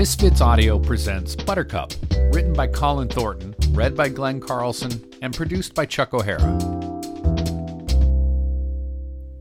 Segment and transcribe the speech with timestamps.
[0.00, 1.92] Misfits Audio presents Buttercup,
[2.32, 6.58] written by Colin Thornton, read by Glenn Carlson, and produced by Chuck O'Hara.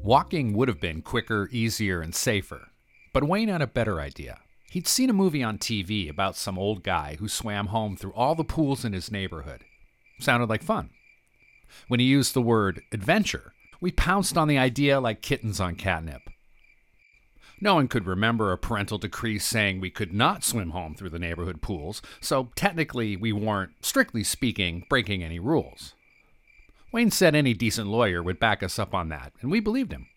[0.04, 2.72] Walking would have been quicker, easier, and safer,
[3.14, 4.40] but Wayne had a better idea.
[4.70, 8.36] He'd seen a movie on TV about some old guy who swam home through all
[8.36, 9.64] the pools in his neighborhood.
[10.20, 10.90] Sounded like fun.
[11.88, 16.24] When he used the word adventure, we pounced on the idea like kittens on catnip.
[17.62, 21.20] No one could remember a parental decree saying we could not swim home through the
[21.20, 25.94] neighborhood pools, so technically we weren't, strictly speaking, breaking any rules.
[26.92, 30.08] Wayne said any decent lawyer would back us up on that, and we believed him.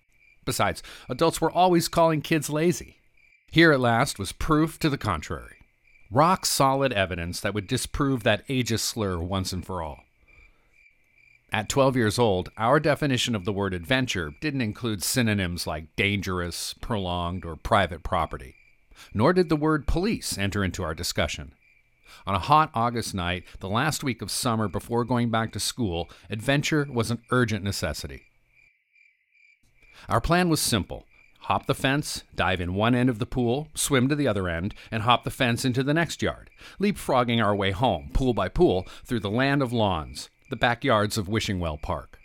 [0.44, 2.98] Besides, adults were always calling kids lazy.
[3.50, 5.56] Here at last was proof to the contrary.
[6.10, 10.00] Rock solid evidence that would disprove that ageist slur once and for all.
[11.54, 16.74] At 12 years old, our definition of the word adventure didn't include synonyms like dangerous,
[16.80, 18.54] prolonged, or private property.
[19.12, 21.52] Nor did the word police enter into our discussion.
[22.26, 26.08] On a hot August night, the last week of summer before going back to school,
[26.30, 28.22] adventure was an urgent necessity.
[30.08, 31.04] Our plan was simple
[31.40, 34.74] hop the fence, dive in one end of the pool, swim to the other end,
[34.90, 36.48] and hop the fence into the next yard,
[36.80, 41.28] leapfrogging our way home, pool by pool, through the land of lawns, the backyards of
[41.28, 42.18] Wishingwell Park.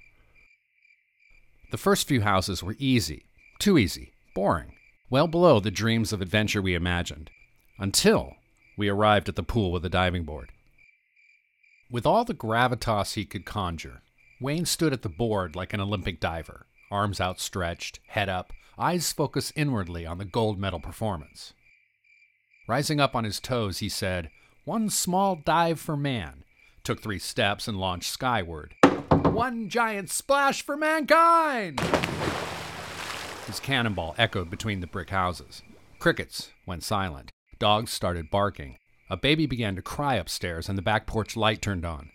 [1.71, 3.23] The first few houses were easy,
[3.57, 4.73] too easy, boring,
[5.09, 7.29] well below the dreams of adventure we imagined,
[7.79, 8.33] until
[8.77, 10.51] we arrived at the pool with a diving board.
[11.89, 14.01] With all the gravitas he could conjure,
[14.41, 19.53] Wayne stood at the board like an Olympic diver, arms outstretched, head up, eyes focused
[19.55, 21.53] inwardly on the gold medal performance.
[22.67, 24.29] Rising up on his toes, he said,
[24.65, 26.43] One small dive for man,
[26.87, 28.73] took three steps, and launched skyward.
[29.11, 31.81] One giant splash for mankind!
[33.45, 35.63] His cannonball echoed between the brick houses.
[35.99, 37.29] Crickets went silent.
[37.59, 38.77] Dogs started barking.
[39.09, 42.09] A baby began to cry upstairs, and the back porch light turned on.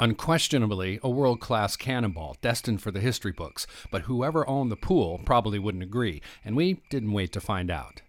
[0.00, 5.20] Unquestionably, a world class cannonball destined for the history books, but whoever owned the pool
[5.24, 8.02] probably wouldn't agree, and we didn't wait to find out.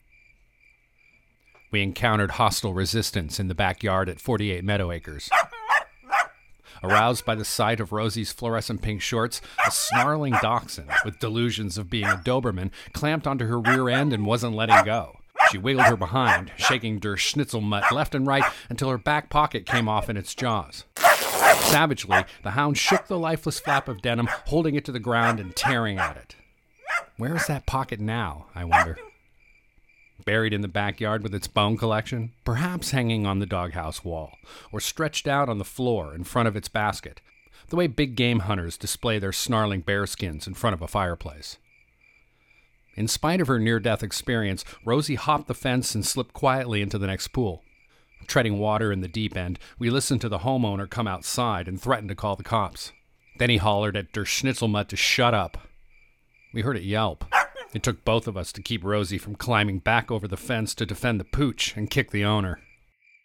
[1.69, 5.29] We encountered hostile resistance in the backyard at 48 Meadow Acres.
[6.83, 11.89] Aroused by the sight of Rosie's fluorescent pink shorts, a snarling dachshund with delusions of
[11.89, 15.19] being a Doberman clamped onto her rear end and wasn't letting go.
[15.51, 19.89] She wiggled her behind, shaking der Schnitzelmutt left and right until her back pocket came
[19.89, 20.83] off in its jaws.
[20.97, 25.55] Savagely, the hound shook the lifeless flap of denim, holding it to the ground and
[25.55, 26.35] tearing at it.
[27.17, 28.97] Where is that pocket now, I wonder?
[30.25, 34.33] Buried in the backyard with its bone collection, perhaps hanging on the doghouse wall,
[34.71, 37.21] or stretched out on the floor in front of its basket,
[37.69, 41.57] the way big game hunters display their snarling bearskins in front of a fireplace.
[42.95, 46.97] In spite of her near death experience, Rosie hopped the fence and slipped quietly into
[46.97, 47.63] the next pool.
[48.25, 52.07] Treading water in the deep end, we listened to the homeowner come outside and threaten
[52.07, 52.91] to call the cops.
[53.37, 55.59] Then he hollered at Der Schnitzelmutt to shut up.
[56.53, 57.23] We heard it yelp.
[57.73, 60.85] It took both of us to keep Rosie from climbing back over the fence to
[60.85, 62.59] defend the pooch and kick the owner.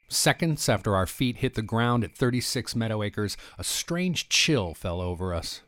[0.08, 5.00] Seconds after our feet hit the ground at 36 Meadow Acres, a strange chill fell
[5.00, 5.62] over us.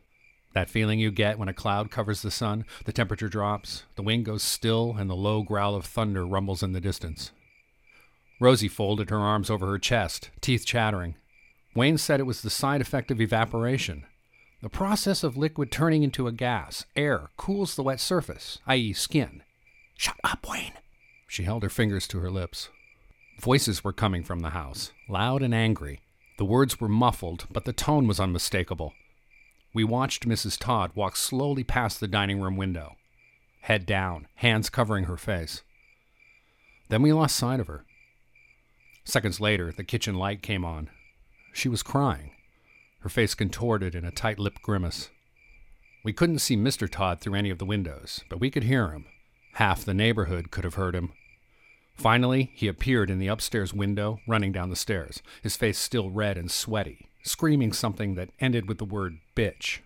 [0.53, 4.25] That feeling you get when a cloud covers the sun, the temperature drops, the wind
[4.25, 7.33] goes still, and the low growl of thunder rumbles in the distance.
[8.41, 11.15] Rosie folded her arms over her chest, teeth chattering.
[11.75, 14.05] Wayne said it was the side effect of evaporation,
[14.65, 19.43] the process of liquid turning into a gas, air, cools the wet surface, i.e., skin.
[19.99, 20.73] Shut up, Wayne.
[21.29, 22.71] She held her fingers to her lips.
[23.39, 26.01] Voices were coming from the house, loud and angry.
[26.39, 28.95] The words were muffled, but the tone was unmistakable.
[29.75, 30.59] We watched Mrs.
[30.59, 32.97] Todd walk slowly past the dining room window,
[33.61, 35.63] head down, hands covering her face.
[36.89, 37.85] Then we lost sight of her.
[39.05, 40.89] Seconds later, the kitchen light came on.
[41.53, 42.31] She was crying
[43.05, 45.11] her face contorted in a tight lipped grimace.
[46.03, 46.91] We couldn't see Mr.
[46.91, 49.05] Todd through any of the windows, but we could hear him.
[49.57, 51.13] Half the neighborhood could have heard him.
[51.95, 56.39] Finally, he appeared in the upstairs window, running down the stairs, his face still red
[56.39, 59.81] and sweaty, screaming something that ended with the word bitch.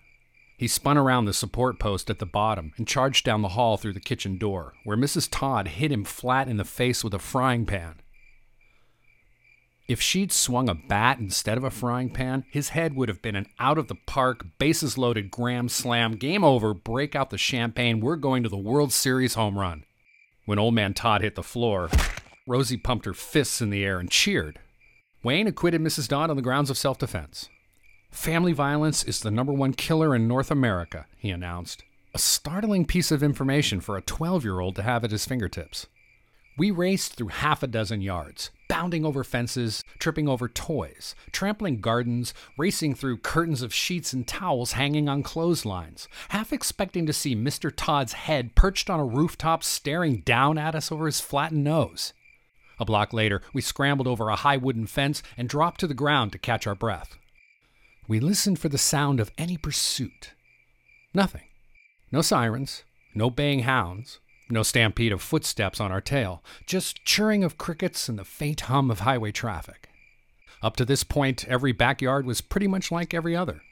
[0.56, 3.94] He spun around the support post at the bottom and charged down the hall through
[3.94, 5.28] the kitchen door, where Mrs.
[5.28, 7.96] Todd hit him flat in the face with a frying pan.
[9.88, 13.35] If she'd swung a bat instead of a frying pan, his head would have been
[13.35, 18.00] an out of the park, bases loaded grand slam, game over, break out the champagne,
[18.00, 19.85] we're going to the World Series home run.
[20.44, 21.88] When old man Todd hit the floor,
[22.46, 24.58] Rosie pumped her fists in the air and cheered.
[25.23, 26.06] Wayne acquitted Mrs.
[26.06, 27.49] Todd on the grounds of self defense.
[28.11, 31.82] Family violence is the number one killer in North America, he announced.
[32.14, 35.87] A startling piece of information for a 12 year old to have at his fingertips.
[36.58, 42.34] We raced through half a dozen yards, bounding over fences, tripping over toys, trampling gardens,
[42.56, 47.72] racing through curtains of sheets and towels hanging on clotheslines, half expecting to see Mr.
[47.74, 52.12] Todd's head perched on a rooftop staring down at us over his flattened nose.
[52.78, 56.32] A block later, we scrambled over a high wooden fence and dropped to the ground
[56.32, 57.16] to catch our breath.
[58.06, 60.32] We listened for the sound of any pursuit.
[61.12, 61.44] Nothing.
[62.12, 62.84] No sirens,
[63.14, 64.20] no baying hounds,
[64.50, 68.90] no stampede of footsteps on our tail, just chirring of crickets and the faint hum
[68.90, 69.88] of highway traffic.
[70.62, 73.62] Up to this point, every backyard was pretty much like every other.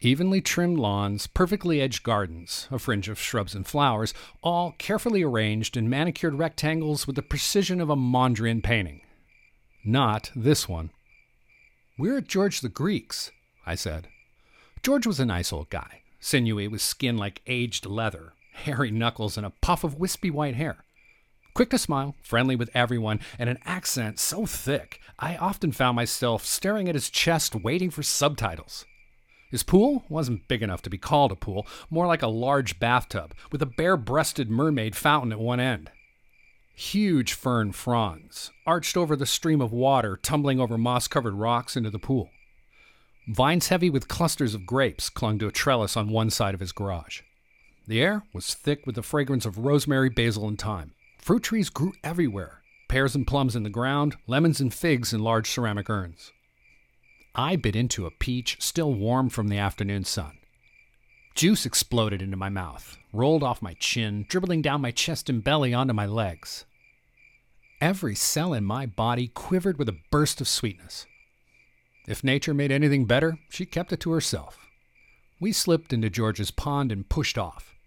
[0.00, 5.76] Evenly trimmed lawns, perfectly edged gardens, a fringe of shrubs and flowers, all carefully arranged
[5.76, 9.00] in manicured rectangles with the precision of a Mondrian painting.
[9.84, 10.90] Not this one.
[11.98, 13.32] We're at George the Greek's,
[13.66, 14.06] I said.
[14.82, 19.46] George was a nice old guy, sinewy with skin like aged leather, hairy knuckles, and
[19.46, 20.84] a puff of wispy white hair.
[21.54, 26.44] Quick to smile, friendly with everyone, and an accent so thick, I often found myself
[26.44, 28.84] staring at his chest waiting for subtitles.
[29.50, 33.34] His pool wasn't big enough to be called a pool, more like a large bathtub,
[33.50, 35.90] with a bare breasted mermaid fountain at one end.
[36.74, 41.90] Huge fern fronds arched over the stream of water tumbling over moss covered rocks into
[41.90, 42.30] the pool.
[43.26, 46.72] Vines heavy with clusters of grapes clung to a trellis on one side of his
[46.72, 47.22] garage.
[47.88, 50.92] The air was thick with the fragrance of rosemary, basil, and thyme.
[51.18, 52.58] Fruit trees grew everywhere
[52.88, 56.32] pears and plums in the ground, lemons and figs in large ceramic urns.
[57.34, 60.38] I bit into a peach still warm from the afternoon sun.
[61.34, 65.72] Juice exploded into my mouth, rolled off my chin, dribbling down my chest and belly
[65.72, 66.64] onto my legs.
[67.80, 71.06] Every cell in my body quivered with a burst of sweetness.
[72.06, 74.66] If nature made anything better, she kept it to herself.
[75.40, 77.77] We slipped into George's pond and pushed off.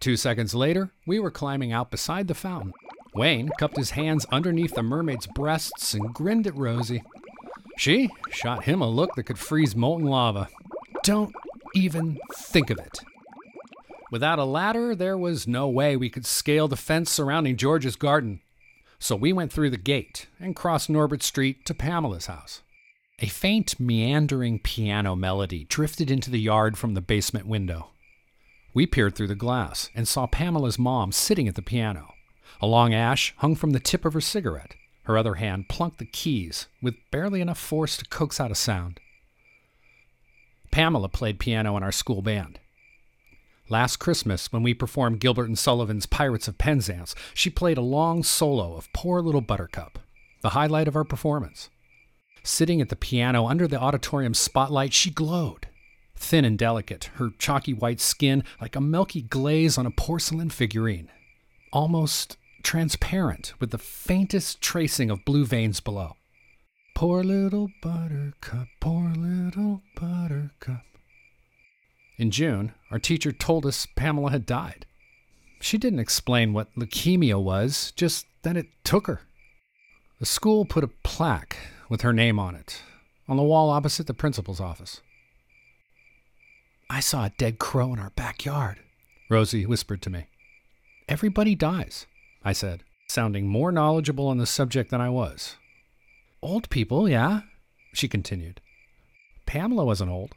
[0.00, 2.72] Two seconds later, we were climbing out beside the fountain.
[3.14, 7.02] Wayne cupped his hands underneath the mermaid's breasts and grinned at Rosie.
[7.76, 10.48] She shot him a look that could freeze molten lava.
[11.02, 11.34] Don't
[11.74, 13.00] even think of it.
[14.10, 18.40] Without a ladder, there was no way we could scale the fence surrounding George's garden.
[18.98, 22.62] So we went through the gate and crossed Norbert Street to Pamela's house.
[23.20, 27.90] A faint, meandering piano melody drifted into the yard from the basement window.
[28.72, 32.14] We peered through the glass and saw Pamela's mom sitting at the piano.
[32.60, 34.74] A long ash hung from the tip of her cigarette.
[35.04, 39.00] Her other hand plunked the keys with barely enough force to coax out a sound.
[40.70, 42.60] Pamela played piano in our school band.
[43.68, 48.22] Last Christmas, when we performed Gilbert and Sullivan's Pirates of Penzance, she played a long
[48.22, 49.98] solo of Poor Little Buttercup,
[50.42, 51.70] the highlight of our performance.
[52.42, 55.68] Sitting at the piano under the auditorium spotlight, she glowed.
[56.20, 61.08] Thin and delicate, her chalky white skin like a milky glaze on a porcelain figurine.
[61.72, 66.16] Almost transparent with the faintest tracing of blue veins below.
[66.94, 70.84] Poor little buttercup, poor little buttercup.
[72.18, 74.84] In June, our teacher told us Pamela had died.
[75.60, 79.22] She didn't explain what leukemia was, just that it took her.
[80.18, 81.56] The school put a plaque
[81.88, 82.82] with her name on it
[83.26, 85.00] on the wall opposite the principal's office.
[86.92, 88.80] I saw a dead crow in our backyard,
[89.28, 90.26] Rosie whispered to me.
[91.08, 92.06] Everybody dies,
[92.44, 95.54] I said, sounding more knowledgeable on the subject than I was.
[96.42, 97.42] Old people, yeah,
[97.92, 98.60] she continued.
[99.46, 100.34] Pamela wasn't old.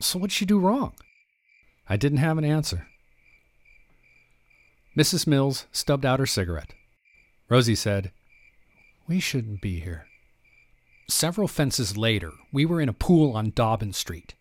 [0.00, 0.92] So what'd she do wrong?
[1.88, 2.86] I didn't have an answer.
[4.96, 5.26] Mrs.
[5.26, 6.74] Mills stubbed out her cigarette.
[7.48, 8.12] Rosie said,
[9.08, 10.06] We shouldn't be here.
[11.08, 14.36] Several fences later, we were in a pool on Dobbin Street.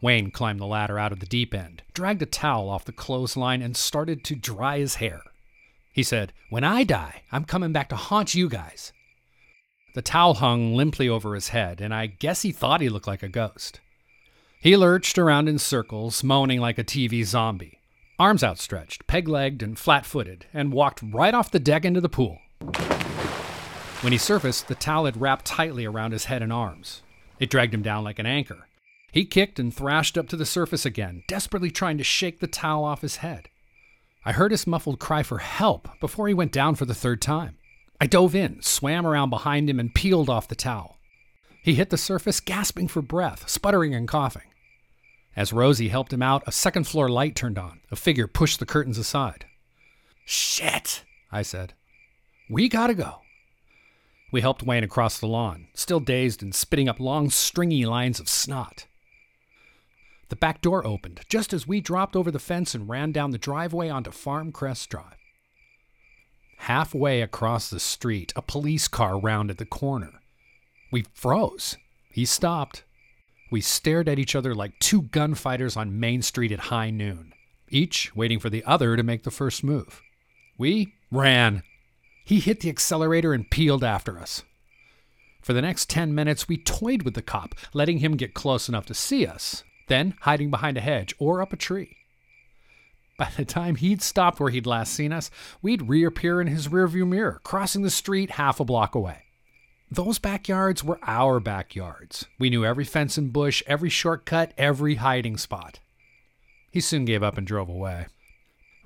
[0.00, 3.62] Wayne climbed the ladder out of the deep end, dragged a towel off the clothesline,
[3.62, 5.22] and started to dry his hair.
[5.92, 8.92] He said, When I die, I'm coming back to haunt you guys.
[9.94, 13.22] The towel hung limply over his head, and I guess he thought he looked like
[13.22, 13.80] a ghost.
[14.60, 17.80] He lurched around in circles, moaning like a TV zombie,
[18.18, 22.10] arms outstretched, peg legged, and flat footed, and walked right off the deck into the
[22.10, 22.40] pool.
[24.02, 27.02] When he surfaced, the towel had wrapped tightly around his head and arms.
[27.40, 28.65] It dragged him down like an anchor.
[29.16, 32.84] He kicked and thrashed up to the surface again, desperately trying to shake the towel
[32.84, 33.48] off his head.
[34.26, 37.56] I heard his muffled cry for help before he went down for the third time.
[37.98, 40.98] I dove in, swam around behind him, and peeled off the towel.
[41.62, 44.50] He hit the surface, gasping for breath, sputtering and coughing.
[45.34, 47.80] As Rosie helped him out, a second floor light turned on.
[47.90, 49.46] A figure pushed the curtains aside.
[50.26, 51.72] Shit, I said.
[52.50, 53.22] We gotta go.
[54.30, 58.28] We helped Wayne across the lawn, still dazed and spitting up long, stringy lines of
[58.28, 58.84] snot.
[60.28, 63.38] The back door opened just as we dropped over the fence and ran down the
[63.38, 65.16] driveway onto Farm Crest Drive.
[66.58, 70.20] Halfway across the street, a police car rounded the corner.
[70.90, 71.76] We froze.
[72.10, 72.82] He stopped.
[73.50, 77.32] We stared at each other like two gunfighters on Main Street at high noon,
[77.68, 80.02] each waiting for the other to make the first move.
[80.58, 81.62] We ran.
[82.24, 84.42] He hit the accelerator and peeled after us.
[85.42, 88.86] For the next 10 minutes, we toyed with the cop, letting him get close enough
[88.86, 91.96] to see us, then hiding behind a hedge or up a tree.
[93.18, 95.30] By the time he'd stopped where he'd last seen us,
[95.62, 99.22] we'd reappear in his rearview mirror, crossing the street half a block away.
[99.90, 102.26] Those backyards were our backyards.
[102.38, 105.78] We knew every fence and bush, every shortcut, every hiding spot.
[106.70, 108.08] He soon gave up and drove away.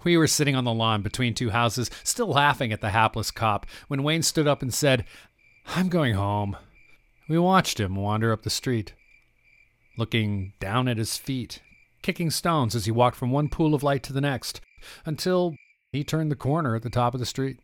[0.05, 3.67] We were sitting on the lawn between two houses, still laughing at the hapless cop,
[3.89, 5.05] when Wayne stood up and said,
[5.75, 6.57] I'm going home.
[7.29, 8.95] We watched him wander up the street,
[9.97, 11.61] looking down at his feet,
[12.03, 14.61] kicking stones as he walked from one pool of light to the next,
[15.05, 15.55] until
[15.93, 17.59] he turned the corner at the top of the street.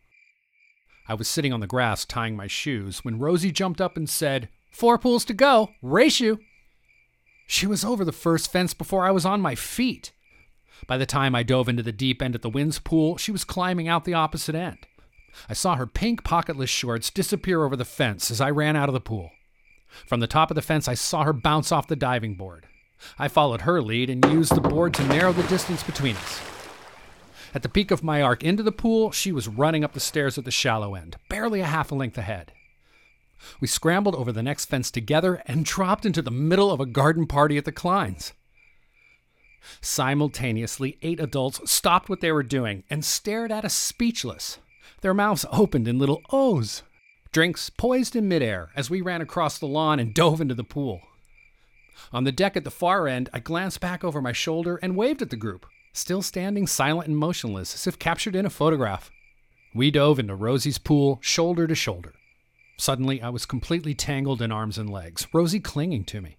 [1.07, 4.49] I was sitting on the grass tying my shoes when Rosie jumped up and said,
[4.71, 6.39] Four pools to go, race you.
[7.47, 10.11] She was over the first fence before I was on my feet.
[10.85, 13.45] By the time I dove into the deep end at the Winds pool, she was
[13.45, 14.79] climbing out the opposite end.
[15.49, 18.93] I saw her pink pocketless shorts disappear over the fence as I ran out of
[18.93, 19.31] the pool.
[20.05, 22.67] From the top of the fence, I saw her bounce off the diving board.
[23.17, 26.41] I followed her lead and used the board to narrow the distance between us.
[27.53, 30.37] At the peak of my arc into the pool, she was running up the stairs
[30.37, 32.51] at the shallow end, barely a half a length ahead.
[33.59, 37.27] We scrambled over the next fence together and dropped into the middle of a garden
[37.27, 38.33] party at the Kleins.
[39.81, 44.59] Simultaneously, eight adults stopped what they were doing and stared at us speechless,
[45.01, 46.83] their mouths opened in little O's.
[47.37, 51.01] Drinks poised in midair as we ran across the lawn and dove into the pool.
[52.11, 55.21] On the deck at the far end, I glanced back over my shoulder and waved
[55.21, 59.11] at the group, still standing silent and motionless as if captured in a photograph.
[59.71, 62.15] We dove into Rosie's pool, shoulder to shoulder.
[62.75, 66.37] Suddenly, I was completely tangled in arms and legs, Rosie clinging to me.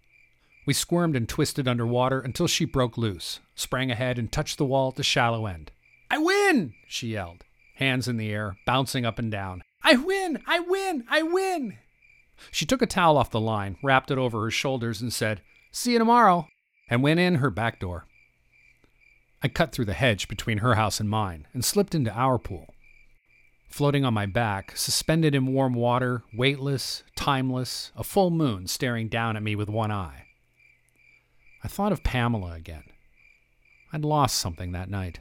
[0.67, 4.89] We squirmed and twisted underwater until she broke loose, sprang ahead, and touched the wall
[4.89, 5.71] at the shallow end.
[6.11, 6.75] I win!
[6.89, 7.45] she yelled,
[7.77, 9.63] hands in the air, bouncing up and down.
[9.89, 10.43] I win!
[10.47, 11.05] I win!
[11.09, 11.79] I win!
[12.51, 15.41] She took a towel off the line, wrapped it over her shoulders, and said,
[15.73, 16.47] See you tomorrow,
[16.91, 18.05] and went in her back door.
[19.43, 22.75] I cut through the hedge between her house and mine and slipped into our pool.
[23.71, 29.39] Floating on my back, suspended in warm water, weightless, timeless, a full moon staring down
[29.39, 30.27] at me with one eye.
[31.65, 32.85] I thought of Pamela again.
[33.91, 35.21] I'd lost something that night.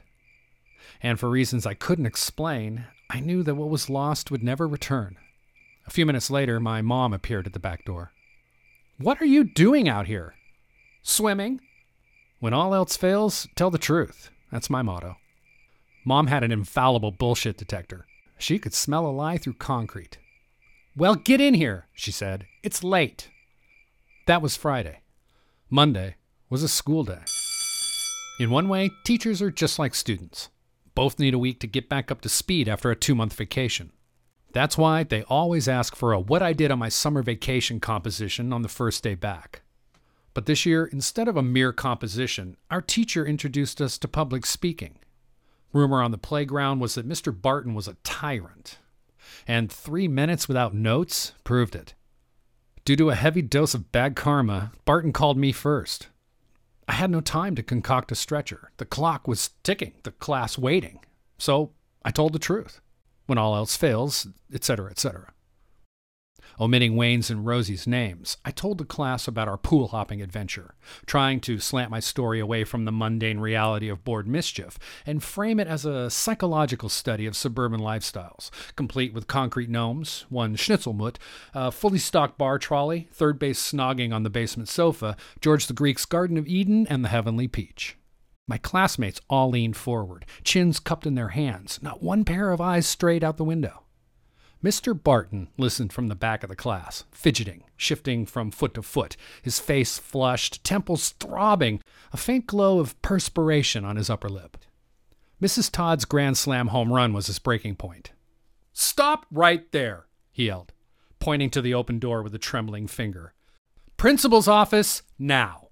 [1.02, 5.16] And for reasons I couldn't explain, I knew that what was lost would never return.
[5.86, 8.12] A few minutes later, my mom appeared at the back door.
[8.98, 10.34] What are you doing out here?
[11.02, 11.60] Swimming?
[12.40, 14.30] When all else fails, tell the truth.
[14.52, 15.16] That's my motto.
[16.04, 18.06] Mom had an infallible bullshit detector.
[18.38, 20.18] She could smell a lie through concrete.
[20.96, 22.46] Well, get in here, she said.
[22.62, 23.30] It's late.
[24.26, 25.00] That was Friday.
[25.70, 26.16] Monday
[26.50, 27.22] was a school day.
[28.38, 30.50] In one way, teachers are just like students.
[30.98, 33.92] Both need a week to get back up to speed after a two month vacation.
[34.50, 38.52] That's why they always ask for a What I Did on My Summer Vacation composition
[38.52, 39.62] on the first day back.
[40.34, 44.98] But this year, instead of a mere composition, our teacher introduced us to public speaking.
[45.72, 47.30] Rumor on the playground was that Mr.
[47.32, 48.78] Barton was a tyrant,
[49.46, 51.94] and three minutes without notes proved it.
[52.84, 56.08] Due to a heavy dose of bad karma, Barton called me first.
[56.88, 58.72] I had no time to concoct a stretcher.
[58.78, 61.00] The clock was ticking, the class waiting.
[61.36, 62.80] So I told the truth
[63.26, 65.32] when all else fails, etc., etc.
[66.60, 70.74] Omitting Wayne's and Rosie's names, I told the class about our pool hopping adventure,
[71.06, 75.60] trying to slant my story away from the mundane reality of bored mischief and frame
[75.60, 81.16] it as a psychological study of suburban lifestyles, complete with concrete gnomes, one schnitzelmutt,
[81.54, 86.04] a fully stocked bar trolley, third base snogging on the basement sofa, George the Greek's
[86.04, 87.96] Garden of Eden, and the Heavenly Peach.
[88.46, 92.86] My classmates all leaned forward, chins cupped in their hands, not one pair of eyes
[92.86, 93.82] strayed out the window.
[94.62, 95.00] Mr.
[95.00, 99.60] Barton listened from the back of the class, fidgeting, shifting from foot to foot, his
[99.60, 101.80] face flushed, temples throbbing,
[102.12, 104.56] a faint glow of perspiration on his upper lip.
[105.40, 105.70] Mrs.
[105.70, 108.10] Todd's grand slam home run was his breaking point.
[108.72, 110.72] Stop right there, he yelled,
[111.20, 113.34] pointing to the open door with a trembling finger.
[113.96, 115.68] Principal's office, now.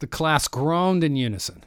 [0.00, 1.64] The class groaned in unison.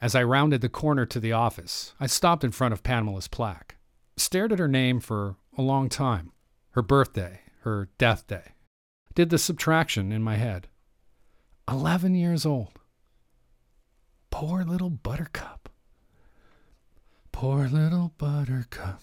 [0.00, 3.73] As I rounded the corner to the office, I stopped in front of Pamela's plaque,
[4.16, 6.32] stared at her name for a long time,
[6.70, 8.52] her birthday, her death day,
[9.14, 10.68] did the subtraction in my head.
[11.68, 12.78] Eleven years old.
[14.30, 15.68] Poor little buttercup.
[17.32, 19.00] Poor little buttercup.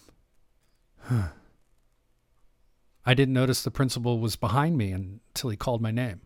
[3.06, 6.22] I didn't notice the principal was behind me until he called my name.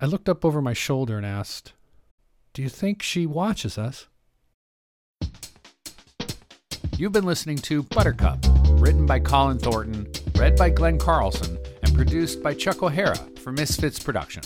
[0.00, 1.74] I looked up over my shoulder and asked,
[2.52, 4.08] Do you think she watches us?
[6.96, 8.38] You've been listening to Buttercup,
[8.74, 13.98] written by Colin Thornton, read by Glenn Carlson, and produced by Chuck O'Hara for Misfits
[13.98, 14.42] Production.